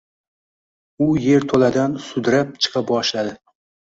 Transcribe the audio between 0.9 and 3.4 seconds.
U yerto‘ladan sudrab chiqa boshladi.